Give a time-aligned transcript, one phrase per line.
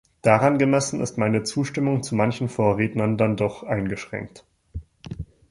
[0.23, 4.43] Daran gemessen ist meine Zustimmung zu manchen Vorrednern dann doch eingeschränkt.